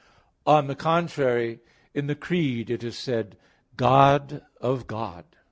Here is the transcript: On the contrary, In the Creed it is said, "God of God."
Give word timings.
On 0.47 0.65
the 0.65 0.73
contrary, 0.73 1.59
In 1.93 2.07
the 2.07 2.15
Creed 2.15 2.71
it 2.71 2.83
is 2.83 2.97
said, 2.97 3.37
"God 3.77 4.43
of 4.59 4.87
God." 4.87 5.25